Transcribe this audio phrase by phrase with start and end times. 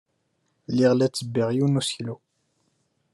[0.71, 2.15] Lliɣ la ttebbiɣ yiwen n useklu.